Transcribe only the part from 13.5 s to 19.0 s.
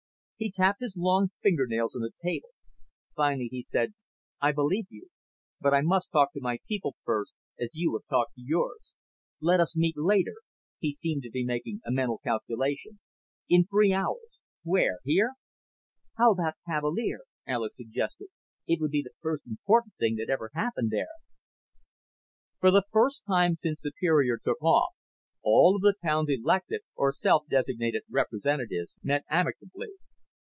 three hours. Where? Here?" "How about Cavalier?" Alis suggested. "It would